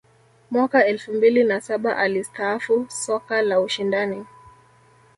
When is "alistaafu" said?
1.97-2.85